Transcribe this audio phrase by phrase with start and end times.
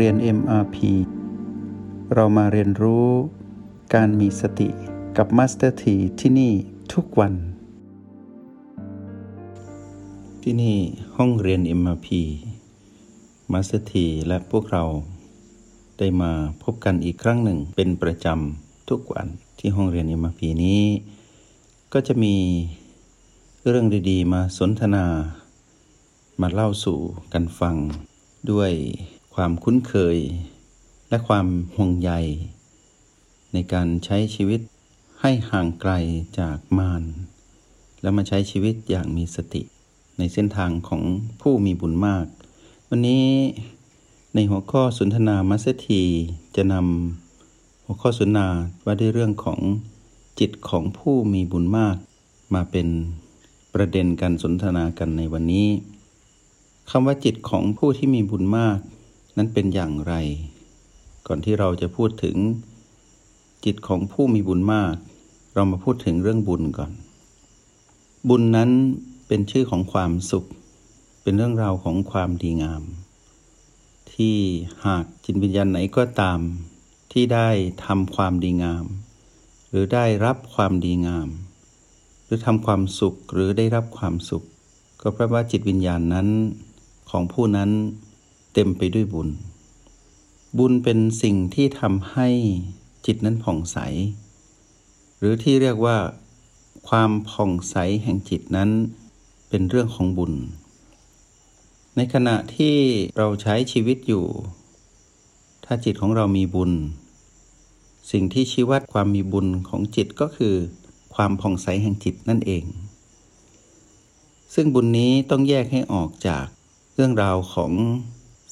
[0.00, 0.76] เรียน MRP
[2.14, 3.08] เรามาเรียนรู้
[3.94, 4.68] การมีสติ
[5.16, 6.52] กับ Master T ที่ที่นี่
[6.92, 7.34] ทุกวัน
[10.42, 10.76] ที่นี่
[11.16, 12.08] ห้องเรียน MRP
[13.52, 13.94] Master T
[14.26, 14.84] และพวกเรา
[15.98, 16.32] ได้มา
[16.62, 19.26] พบกันอีกครั้งหนึ่งเป็นประจำทุกวัน
[19.58, 20.82] ที่ห้องเรียน MRP นี้
[21.92, 22.36] ก็จะมี
[23.68, 25.04] เรื่องดี ๆ มาสนทนา
[26.40, 26.98] มาเล่าสู่
[27.32, 27.76] กันฟัง
[28.52, 28.72] ด้วย
[29.38, 30.18] ความคุ้นเคย
[31.08, 32.10] และความห่วงใย
[33.52, 34.60] ในการใช้ชีวิต
[35.20, 35.92] ให้ห่างไกล
[36.38, 37.02] จากมาร
[38.02, 39.62] และมาใช้ชีวิตอย่างมีสติ
[40.18, 41.02] ในเส้นทางของ
[41.40, 42.26] ผู้มีบุญมาก
[42.88, 43.26] วันนี้
[44.34, 46.02] ในหัวข้อสนทนามัสถี
[46.56, 48.48] จะนำหัวข้อสนทนา
[48.84, 49.60] ว่าด้วยเรื่องของ
[50.40, 51.96] จิตของผู้มีบุญมาก
[52.54, 52.88] มาเป็น
[53.74, 55.68] ประเด็นการสนทนากันในวันนี้
[56.90, 58.78] คำว่าจิตของผู้ที่มีบุญมาก
[59.36, 60.14] นั้นเป็นอย่างไร
[61.26, 62.36] ก่อนที่เราจะพูดถึง
[63.64, 64.94] จิตของผู้มีบุญมาก
[65.54, 66.92] เรามาพูดถึงเรื่องบุญก่อน
[68.28, 68.70] บุญนั้น
[69.26, 70.44] เป็นชื่อของความสุข
[71.22, 72.82] เป็นเรื่องราวของความดีงาม
[74.12, 74.36] ที่
[74.84, 76.40] หากจิตวิญญาณไหนก็ตาม
[77.12, 77.48] ที่ได้
[77.84, 78.84] ทำความดีงาม
[79.68, 81.28] หรือได้รับความดีงาม
[82.24, 84.44] หรือทำความสุขหรือได้รับความสุข
[85.00, 86.28] ก็เพราะว่าจิตวิญญาณนั้น
[87.10, 87.70] ของผู้นั้น
[88.54, 89.28] เต็มไปด้วยบุญ
[90.58, 92.28] บุญเป็นสิ่งที่ทำให้
[93.06, 93.78] จิตนั้นผ่องใส
[95.18, 95.96] หรือที่เรียกว่า
[96.88, 98.70] ความผ่องใสแห่งจิตนั้น
[99.48, 100.32] เป็นเรื่องของบุญ
[101.96, 102.76] ในขณะที่
[103.16, 104.24] เราใช้ชีวิตอยู่
[105.64, 106.72] ถ้าจิตของเรามีบุญ
[108.12, 110.54] สิ่งที่ชี้วัดความมีบุญของจิตก็คือ
[111.14, 112.64] ความผ่องใสแห่งจิตนั่นเอง
[114.54, 116.46] ซึ่งบุญนี้ต้องแยกให้ออกจาก
[116.94, 117.72] เรื่องราวของ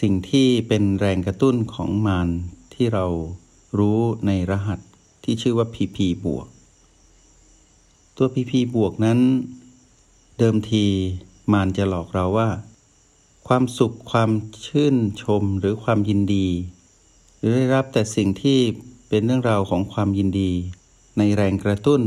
[0.00, 2.28] สิ่งที่เป็นแรงกระตุ้นของมาร
[2.74, 3.06] ที่เรา
[3.78, 4.80] รู้ในรหัส
[5.24, 6.46] ที่ชื่อว่า PP บวก
[8.16, 9.18] ตัว PP บวกนั้น
[10.38, 10.84] เดิมที
[11.52, 12.48] มารจะหลอกเราว่า
[13.48, 14.30] ความสุขความ
[14.66, 16.48] ชื่นชมหรือความยินดี
[17.38, 18.58] หรือได้รับแต่สิ่งที่
[19.08, 20.52] เป็นเรื่องราวของความยินดี
[21.18, 22.02] ในแรงกระตุ้น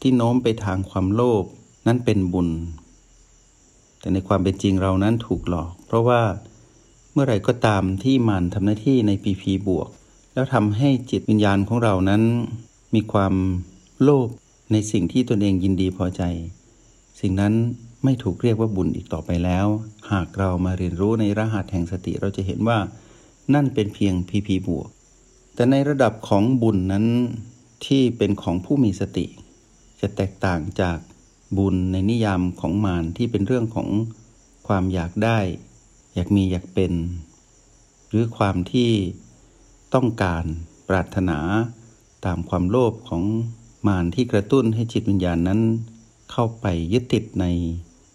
[0.00, 1.44] ที่โน้มไปทางความโลภ
[1.86, 2.48] นั้นเป็นบุญ
[4.00, 6.20] แต่ในความเป็นจริงเรานั้นถูกหลอก เพราะว่า
[7.12, 9.88] เมื่อไรก็ตามที่มันทำหน้าที่ในปีพีบวก
[10.34, 12.22] แล้วทำให้จิตวิญญาณของเรานั้น
[12.94, 13.34] มีความ
[14.02, 14.28] โลภ
[14.72, 16.22] ในสิ่งที่ตนเองยินดีพอใจ
[17.20, 17.54] สิ่งนั้น
[18.04, 19.66] ไม่ถูกเรียกว่าบุญอีกต่อไปแล้ว
[20.12, 22.78] หากเรามาเรียนรู้ในรหัสแห่งสติเราจะเห็นว่า
[23.54, 24.88] นั่นเป็นเพียงพีพีบวก
[25.54, 27.06] แต่ในระดับของบุญนั้น
[27.86, 29.26] ที่เป็นของผู้มีสติ
[30.00, 30.98] จะแตกต่างจาก
[31.58, 33.88] บุญในนิยามของมารที่เป็นเรื่องของ
[34.66, 35.38] ความอยากได้
[36.14, 36.92] อยากมีอยากเป็น
[38.08, 38.90] หรือความที่
[39.94, 40.44] ต้องการ
[40.88, 41.38] ปรารถนา
[42.26, 43.22] ตามความโลภของ
[43.86, 45.60] มารที่กระตุ้นให้จิตวิญญาณนั้น
[46.30, 47.44] เข้าไปยึดติดใน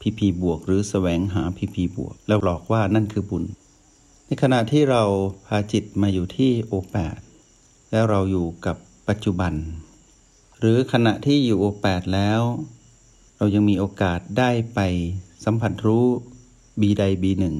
[0.00, 3.44] พีพีบวก หรือแสวงหาพีพีบวก แล้วหลอกว่านั่นคือบุญ
[4.26, 5.02] ในขณะที่เรา
[5.46, 7.18] พาจิตมาอยู่ที่โอแปด
[7.90, 8.76] แล้วเราอยู่กับ
[9.08, 9.52] ปัจจุบัน
[10.58, 12.40] หรือขณะที่อยู่โอแปดแล้ว
[13.36, 14.80] เรายังมีโอกาสได้ไป
[15.44, 16.06] สัมผัสรู้
[16.80, 17.56] บีใดบีหนึ่ง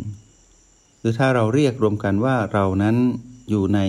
[1.07, 2.97] รือถ้าเราเรียกรวมกันว่าเรานั้น
[3.49, 3.81] อยู่ใน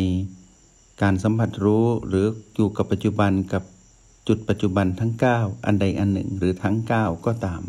[1.02, 3.64] การสัมผัสรู้หรืออยู่กับปัจจุบันกับ
[4.28, 7.62] จุดปัจจุบันทั้ง 9 อันใดอันหนึ่งหรือทั้ง 9 ก็ตาม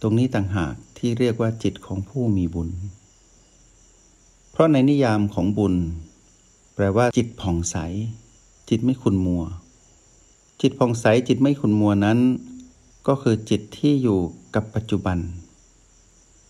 [0.00, 2.68] ตรงนี้ต่างหากที่เรียกว่าจิตของผู้มีบุญ
[4.52, 5.74] เพราะในนิยามของบุญ
[6.74, 7.76] แปลว่าจิตผ่องใส
[8.70, 9.44] จิตไม่ขุนมัว
[10.62, 12.18] จิตผ่องใสจิตไม่ขุนมัวนั้น
[13.08, 14.18] ก็คือจิตที่อยู่
[14.54, 15.18] กับปัจจุบัน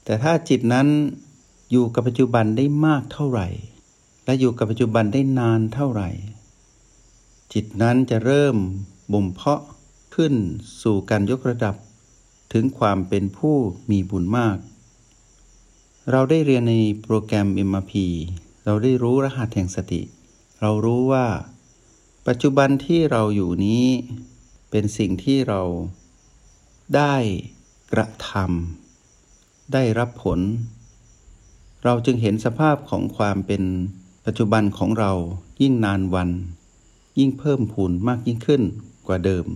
[0.04, 0.88] แต่ถ้าจิตนั้น
[1.76, 3.48] อยู่กับปัจจุบันได้มากเท่าไหร่
[4.24, 6.10] และอยู่กับปัจจุบันได้นานเท่าไหร่
[7.52, 8.56] จิตนั้นจะเริ่ม
[9.12, 9.62] บ่มเพาะ
[10.14, 10.34] ขึ้น
[10.82, 11.74] สู่การยกระดับ
[12.52, 13.56] ถึงความเป็นผู้
[13.90, 14.58] มีบุญมาก
[16.10, 17.92] เราได้เรียนในโปรแกรม MRP
[18.64, 20.02] เราได้รู้รหัสแห่งสติ
[20.60, 21.26] เรารู้ว่า
[22.26, 23.86] ปัจจุบันที่เราอยู่นี้
[24.70, 25.62] เป็นสิ่งที่เรา
[26.96, 27.14] ได้
[27.92, 30.40] กระทำได้รับผล
[31.84, 33.62] เราจึงเห็นสภาพของความเป็น
[34.26, 35.12] ปัจจุบันของเรา
[35.62, 36.30] ยิ่งนานวัน
[37.18, 38.62] ยิ่งเพิ่มพูนมากยิ่งขึ้น
[39.06, 39.46] กว่าเดิม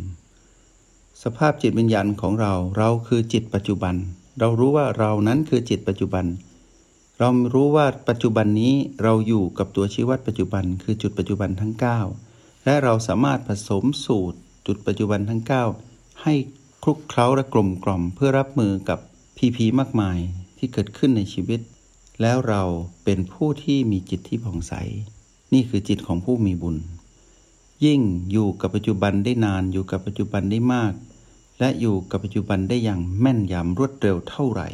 [1.23, 3.95] สภาพจิตวิญญาณของเราเราคือจิตปัจจุบัน
[4.39, 6.27] เรารู้ว่าเรานั้นคือจิตปัจจุบัน
[7.19, 11.73] เรารู้ว่าปัจจุบันนี้เราอยู่กับตัวชีวัดปัจจุบัน คือจุดปัจจุบันทั้ง
[12.21, 15.43] 9 และเราสามารถผสมสูตรจุดปัจจุบันทั้ง
[15.83, 16.35] 9 ให้
[16.83, 18.99] คลุกเคล้าและกลมกล่อมเพื่อรับมือกับ
[19.37, 20.19] พีพีมากมาย
[20.59, 21.61] ที่เกิดขึ้นในชีวิต
[22.23, 22.63] แล้วเรา
[23.05, 24.75] เป็นผู้ที่มีจิตที่ผ่องใส
[25.53, 26.77] นี่คือจิตของผู้มีบุญ
[27.85, 28.01] ยิ่ง
[28.31, 30.93] อยู่กับปัจจุบันได้นานอยู่กับปัจจุบันได้มาก
[31.59, 34.69] และอยู่กับปัจจุบันได้อย่างแม่นยำรวดเร็วเท่าไหร่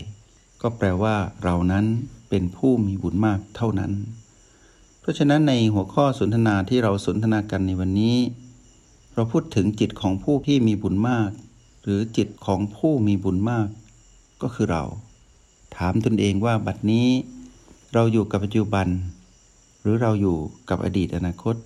[0.61, 1.85] ก็แปลว่าเรานั้น
[2.29, 3.93] เป็นผู้มีบุญมากเท่านั้น
[5.01, 8.17] เพราะฉะนั้นในหัวข้อสนทนาที่เราสนทนากันในวันนี้
[9.15, 11.31] เราพูดถึงจิตของผู้ที่มีบุญมาก
[11.83, 13.69] หรือจิตของผู้มีบุญมาก
[14.43, 14.85] ก็คือเรา
[15.77, 17.09] ถามตนเองว่าบัดนี้
[17.95, 18.89] เราอยู่กับปัจจุบัน
[19.81, 20.37] หรือเราอยู่
[20.69, 21.57] กับอดีตอนาคต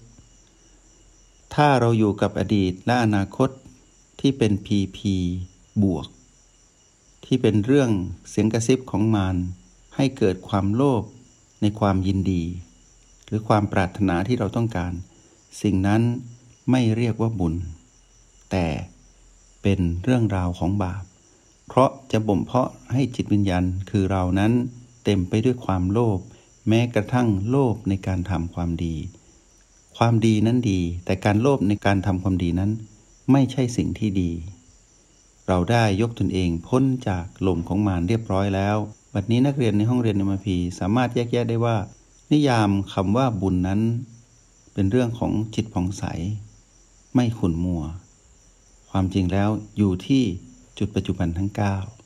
[1.55, 3.51] ถ้าเราอยู่กับอดีตและอนาคต
[4.21, 4.99] ที่เป็น PP
[5.83, 6.07] บวก
[7.25, 7.91] ที่เป็นเรื่อง
[8.29, 9.37] เสียงกระซิบของมาร
[9.97, 11.03] ให้เกิดความโลภ
[11.61, 12.43] ในความยินดี
[13.27, 14.93] หรือความปรารถนาที่เราต้องการ
[15.63, 16.03] สิ่งนั้น
[16.71, 17.55] ไม่เรียกว่าบุญ
[18.51, 18.67] แต่
[19.63, 21.03] เป็นเรื่องราวของบาป
[21.67, 24.53] เพราะจะบ่มเพาะให้จิตวิญญาณคือเรานั้น
[25.11, 26.19] เต็มไปด้วยความโลภ
[26.69, 28.95] แม้กระทั่งโลภในการทำความดี
[29.97, 32.71] ความดีนั้นดี แต่การโลภในการทำความดีนั้น
[33.33, 34.31] ไม่ใช่สิ่งที่ดี
[35.49, 38.77] เราได้ยกตนเองพ้นจากลมของมารเรียบร้อยแล้ว
[39.15, 41.77] บัดนี้นักเรียนในห้องเรียนมพีสามารถแยกแยะได้ว่า
[42.33, 43.81] นิยามคำว่าบุญนั้น
[44.75, 46.05] เป็นเรื่องของจิตผ่องใส
[47.15, 47.83] ไม่ขุ่นมัว
[48.91, 50.23] ความจริงแล้วอยู่ที่
[50.79, 51.98] จุดปัจจุบันทั้ง 9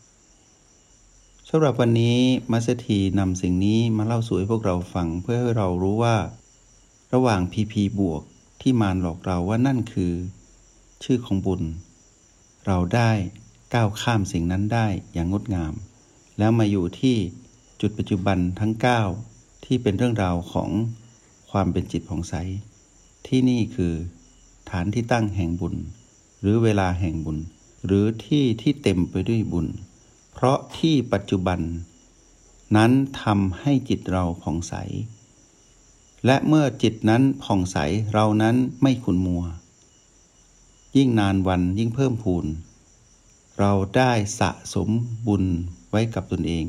[1.48, 2.18] สำหรับวันนี้
[2.52, 6.16] มัสถีนำสิ่งนี้มาเล่าสู่ให้พวกเราฟังเพื่อให้เรารู้ว่า
[7.14, 8.22] ระหว่างพีพีบวก
[8.60, 10.12] ที่มารหลอกเราว่านั่นคือ
[11.04, 11.62] ชื่อของบุญ
[12.66, 13.10] เราได้
[13.74, 15.74] ก้าวข้ามสิ่งนั้นได้อย่างงดงาม
[16.38, 17.16] แล้วมาอยู่ที่
[17.80, 18.72] จุดปัจจุบันทั้ง
[19.18, 20.70] 9 ที่เป็นเรื่องราวของ
[21.50, 22.34] ความเป็นจิตผ่องใส
[23.26, 23.94] ที่นี่คือ
[24.70, 25.74] ฐานที่ตั้งแห่งบุญ
[26.40, 27.38] หรือเวลาแห่งบุญ
[27.86, 29.66] หรือที่ที่เต็มไปด้วยบุญ
[30.32, 31.60] เพราะที่ปัจจุบัน
[32.76, 32.92] นั้น
[33.22, 34.74] ทำให้จิตเราผ่องใส
[36.26, 37.78] และเมื่อจิตนั้นผ่องใส
[38.14, 39.44] เรานั้นไม่ขุนมัว
[40.96, 42.46] ยิ่งนานวันยิ่งเพิ่มพูน
[43.58, 44.88] เราได้สะสม
[45.26, 45.44] บุญ
[45.90, 46.66] ไว้กับตนเอง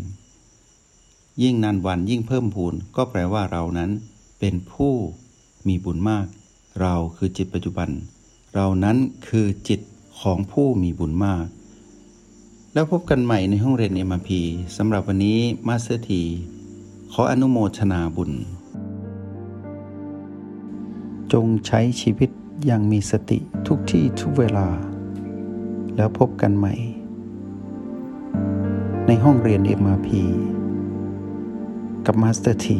[1.42, 3.92] ยิ่งนานวันยิ่งเพิ่มพูน ก็แปลว่าเรานั้น
[4.40, 4.94] เป็นผู้
[5.68, 6.28] มีบุญมาก
[6.82, 7.90] เราคือจิตปัจจุบัน
[8.56, 9.82] เรานั้นคือจิต
[10.22, 11.46] ของผู้มีบุญมาก
[12.76, 14.42] แล้วพบกันใหม่ในห้องเรียน MRP
[14.78, 16.22] สำหรับวันนี้ Master T
[17.14, 18.32] ขออนุโมทนาบุญ
[21.34, 22.30] จงใช้ชีวิต
[22.66, 24.68] อย่างมีสติทุกที่ทุกเวลา
[25.96, 26.74] แล้วพบกันใหม่
[29.08, 30.10] ในห้องเรียน MRP
[32.06, 32.80] กับ Master T